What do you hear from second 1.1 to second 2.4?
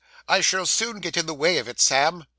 in the way of it, Sam.